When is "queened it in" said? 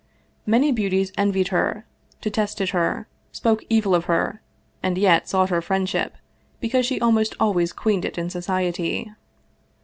7.71-8.31